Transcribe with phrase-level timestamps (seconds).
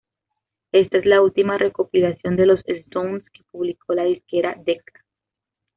[0.71, 5.01] Esta es la última recopilación de los Stones que publicó la disquera Decca.